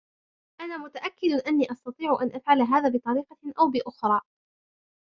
[0.61, 4.21] أنا متأكد أني أستطيع أن أفعل هذا بطريقة أو بأخري.